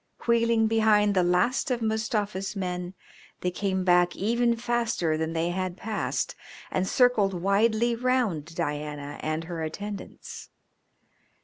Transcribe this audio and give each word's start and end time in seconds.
Wheeling 0.25 0.65
behind 0.65 1.13
the 1.13 1.21
last 1.21 1.69
of 1.69 1.79
Mustafa's 1.79 2.55
men 2.55 2.95
they 3.41 3.51
came 3.51 3.83
back 3.83 4.15
even 4.15 4.55
faster 4.55 5.15
than 5.15 5.33
they 5.33 5.51
had 5.51 5.77
passed, 5.77 6.33
and 6.71 6.87
circled 6.87 7.35
widely 7.39 7.95
round 7.95 8.55
Diana 8.55 9.19
and 9.21 9.43
her 9.43 9.61
attendants. 9.61 10.49